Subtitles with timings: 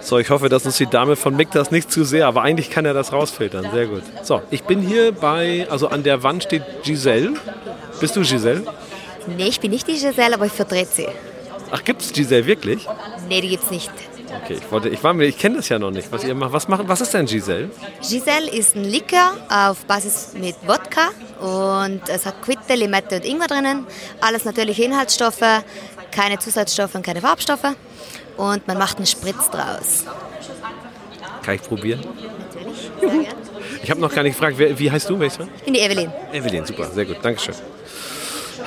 [0.00, 2.70] So, ich hoffe, dass uns die Dame von Mick das nicht zu sehr, aber eigentlich
[2.70, 3.68] kann er das rausfiltern.
[3.72, 4.02] Sehr gut.
[4.22, 7.34] So, ich bin hier bei, also an der Wand steht Giselle.
[8.00, 8.64] Bist du Giselle?
[9.36, 11.08] Nee, ich bin nicht die Giselle, aber ich vertrete sie.
[11.70, 12.86] Ach, gibt's Giselle wirklich?
[13.28, 13.90] Nee, die gibt's nicht.
[14.44, 16.52] Okay, ich wollte, ich war mir, ich kenne das ja noch nicht, was ihr macht.
[16.52, 17.68] Was machen, was ist denn Giselle?
[18.00, 21.10] Giselle ist ein Likör auf Basis mit Wodka
[21.40, 23.86] und es hat Quitte, Limette und Ingwer drinnen.
[24.20, 25.42] Alles natürliche Inhaltsstoffe,
[26.20, 27.74] keine Zusatzstoffe und keine Farbstoffe.
[28.36, 30.04] Und man macht einen Spritz draus.
[31.42, 32.00] Kann ich probieren?
[32.00, 32.90] Natürlich.
[33.00, 33.26] Gern.
[33.82, 35.20] Ich habe noch gar nicht gefragt, wer, wie heißt du?
[35.22, 36.12] Ich bin die Evelyn.
[36.32, 37.54] Evelyn, super, sehr gut, Dankeschön.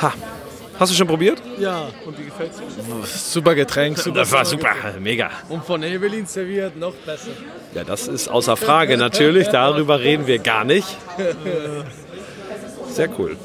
[0.01, 0.13] Ha.
[0.79, 1.39] Hast du schon probiert?
[1.59, 2.65] Ja, und wie gefällt's dir?
[3.05, 4.17] Super Getränk, super.
[4.17, 5.29] Das war super, mega.
[5.49, 7.29] Und von Evelyn serviert noch besser.
[7.75, 9.49] Ja, das ist außer Frage natürlich.
[9.49, 10.87] Darüber reden wir gar nicht.
[12.89, 13.37] Sehr cool.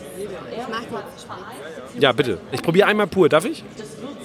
[1.98, 2.40] Ja, bitte.
[2.52, 3.28] Ich probiere einmal pur.
[3.28, 3.62] Darf ich?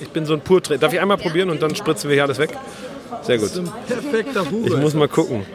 [0.04, 2.38] Ich bin so ein pur Darf ich einmal probieren und dann spritzen wir hier alles
[2.38, 2.50] weg?
[3.22, 3.52] Sehr gut.
[3.88, 4.68] Perfekter Huber.
[4.68, 5.46] Ich muss mal gucken.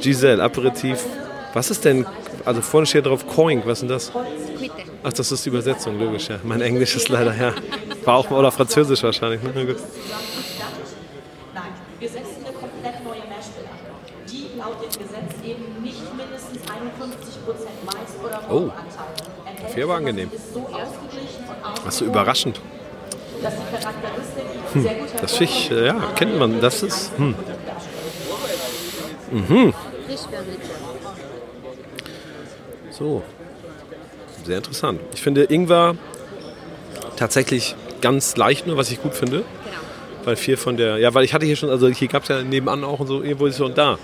[0.00, 1.04] Giselle, Aperitif.
[1.54, 2.06] Was ist denn?
[2.44, 3.62] Also vorne steht drauf Coing.
[3.64, 4.12] Was ist denn das?
[5.02, 6.38] Ach, das ist die Übersetzung, logisch, ja.
[6.44, 7.52] Mein Englisch ist leider, ja.
[8.04, 9.50] War auch, oder Französisch wahrscheinlich, ne?
[9.54, 9.76] Na gut.
[11.54, 11.64] Nein,
[11.98, 17.84] wir setzen eine komplett neue Meshbill an, die laut dem Gesetz eben nicht mindestens 51%
[17.86, 18.70] Mais- oder Oh.
[19.48, 19.68] Enthält.
[19.68, 20.30] Kaffee aber angenehm.
[20.32, 22.60] Ist so ausgeglichen und Das ist so überraschend.
[23.42, 26.60] Dass die Charakteristik sehr gut Das Fisch, äh, ja, kennt man.
[26.60, 27.10] Das ist.
[27.16, 27.34] Hm.
[32.90, 33.22] So.
[34.44, 35.00] Sehr interessant.
[35.14, 35.96] Ich finde Ingwer
[37.16, 39.44] tatsächlich ganz leicht nur, was ich gut finde.
[40.24, 40.98] Weil viel von der.
[40.98, 43.22] Ja, weil ich hatte hier schon, also hier gab es ja nebenan auch und so,
[43.22, 43.98] irgendwo ist schon da.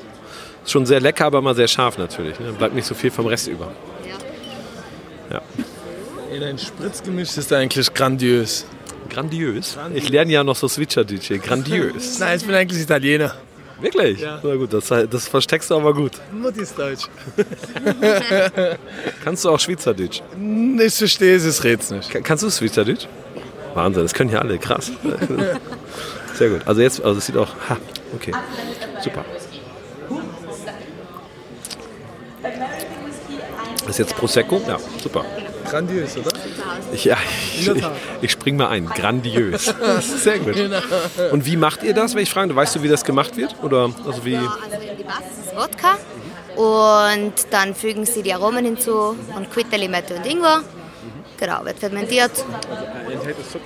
[0.65, 2.39] Ist schon sehr lecker, aber mal sehr scharf natürlich.
[2.39, 2.53] Ne?
[2.53, 3.73] Bleibt nicht so viel vom Rest über.
[6.33, 8.65] In ein Spritzgemisch ist eigentlich grandios.
[9.13, 9.77] Grandios.
[9.95, 11.37] Ich lerne ja noch so Switcher-DJ.
[11.39, 12.19] Grandios.
[12.19, 13.35] Nein, ich bin eigentlich Italiener.
[13.81, 14.21] Wirklich?
[14.21, 14.41] Ja.
[14.43, 16.13] Na gut, das, das versteckst du aber gut.
[16.33, 17.09] Mutti ist Deutsch.
[19.25, 20.21] Kannst du auch Schweizerdeutsch?
[20.81, 22.09] Ich verstehe es, es red's nicht.
[22.11, 23.07] Ka- Kannst du Schweizerdeutsch?
[23.75, 24.93] Wahnsinn, das können ja alle, krass.
[26.35, 26.61] Sehr gut.
[26.67, 27.77] Also jetzt, also es sieht auch, ha,
[28.15, 28.33] okay,
[29.03, 29.25] super.
[33.81, 34.61] Das ist jetzt Prosecco?
[34.67, 35.25] Ja, super.
[35.69, 36.32] Grandios, oder?
[36.93, 37.17] Ich, ja,
[37.59, 37.85] ich, ich,
[38.21, 38.87] ich spring mal ein.
[38.87, 39.75] Grandios.
[40.01, 40.57] Sehr gut.
[41.31, 42.55] Und wie macht ihr das, wenn ich frage?
[42.55, 43.57] Weißt du, wie das gemacht wird?
[43.63, 44.33] Oder also wie?
[44.33, 45.99] Ja, also die Basis ist Wodka
[46.57, 50.63] und dann fügen sie die Aromen hinzu und Quitte, Limette und Ingwer.
[51.39, 52.31] Genau, wird fermentiert.
[53.11, 53.65] Enthält es Zucker?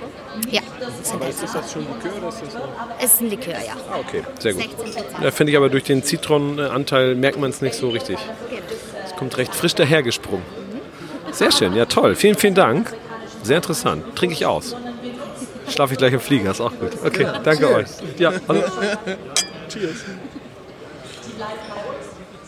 [0.49, 0.61] Ja,
[1.13, 2.53] enthält Ist das schon Likör oder ist das
[2.99, 3.73] Es ist ein Likör, ja.
[3.91, 4.63] Ah, okay, sehr gut.
[4.63, 8.17] 16 Da finde ich aber durch den Zitronenanteil merkt man es nicht so richtig.
[9.05, 10.43] Es kommt recht frisch dahergesprungen.
[11.31, 12.15] Sehr schön, ja toll.
[12.15, 12.93] Vielen, vielen Dank.
[13.43, 14.03] Sehr interessant.
[14.15, 14.75] Trinke ich aus.
[15.69, 16.91] Schlafe ich gleich im Flieger, ist auch gut.
[17.05, 17.87] Okay, danke euch.
[18.17, 18.63] Ja, hallo.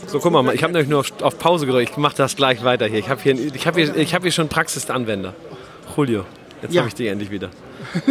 [0.07, 1.91] So, guck mal, ich habe nämlich nur auf, auf Pause gedrückt.
[1.91, 3.00] Ich mache das gleich weiter hier.
[3.00, 5.35] Ich habe hier, ich hab hier, ich hab hier schon Praxisanwender.
[5.96, 6.25] Julio,
[6.61, 6.81] jetzt Ja.
[6.81, 7.50] habe ich dich endlich wieder.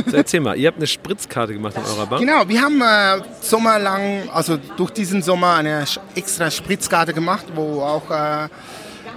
[0.06, 2.20] So, erzähl mal, ihr habt eine Spritzkarte gemacht in eurer Bar?
[2.20, 8.10] Genau, wir haben äh, sommerlang, also durch diesen Sommer eine extra Spritzkarte gemacht, wo auch
[8.10, 8.48] äh,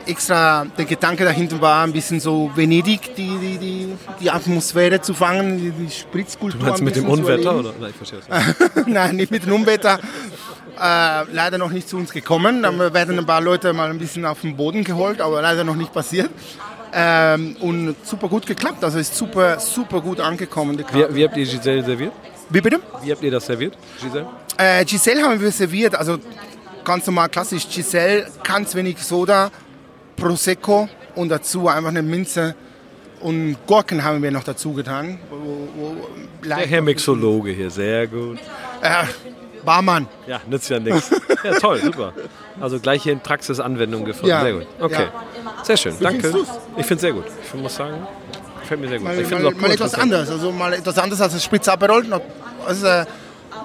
[0.05, 5.13] extra der Gedanke dahinter war, ein bisschen so Venedig, die, die, die, die Atmosphäre zu
[5.13, 6.59] fangen, die, die Spritzkultur.
[6.59, 7.55] Du meinst ein mit dem Unwetter?
[7.55, 7.73] Oder?
[7.79, 8.87] Nein, ich verstehe es nicht.
[8.87, 9.99] Nein, nicht mit dem Unwetter.
[10.79, 12.63] Äh, leider noch nicht zu uns gekommen.
[12.63, 15.75] Da werden ein paar Leute mal ein bisschen auf den Boden geholt, aber leider noch
[15.75, 16.29] nicht passiert.
[16.93, 18.83] Ähm, und super gut geklappt.
[18.83, 20.77] Also ist super, super gut angekommen.
[20.77, 21.09] Die Karte.
[21.09, 22.11] Wie, wie habt ihr Giselle serviert?
[22.49, 22.79] Wie bitte?
[23.01, 24.27] Wie habt ihr das serviert, Giselle?
[24.57, 26.17] Äh, Giselle haben wir serviert, also
[26.83, 29.51] ganz normal klassisch Giselle, ganz wenig Soda,
[30.21, 32.55] Prosecco und dazu einfach eine Minze
[33.21, 35.19] und Gurken haben wir noch dazu getan.
[36.43, 38.39] Der Herr Mixologe hier, sehr gut.
[38.81, 39.03] äh,
[39.65, 40.07] Barmann.
[40.27, 41.09] Ja, nützt ja nichts.
[41.43, 42.13] Ja, toll, super.
[42.59, 44.27] Also gleich hier in Praxisanwendung gefunden.
[44.27, 44.43] Ja.
[44.43, 44.67] Sehr gut.
[44.79, 45.07] Okay.
[45.63, 46.27] Sehr schön, danke.
[46.77, 47.23] Ich finde es sehr gut.
[47.43, 47.95] Ich muss sagen,
[48.59, 49.07] gefällt mir sehr gut.
[49.07, 50.13] Mal, ich finde mal, es auch mal cool, etwas interessant.
[50.13, 52.05] anders, also mal etwas anderes als das Spritzaperol.
[52.67, 53.05] Also, äh,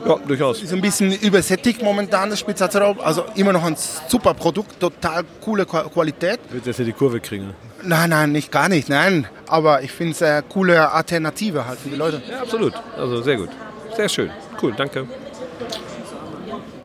[0.07, 0.63] Ja, durchaus.
[0.63, 2.97] ist ein bisschen übersättigt momentan das Spritzaperol.
[3.03, 3.77] Also immer noch ein
[4.09, 6.41] super Produkt, total coole Qua- Qualität.
[6.51, 7.55] Wird jetzt hier die Kurve kriegen.
[7.83, 9.27] Nein, nein, nicht gar nicht, nein.
[9.47, 12.21] Aber ich finde es eine coole Alternative halt für die Leute.
[12.31, 12.73] Ja, absolut.
[12.97, 13.51] Also sehr gut.
[13.97, 14.31] Sehr schön.
[14.61, 15.07] Cool, danke.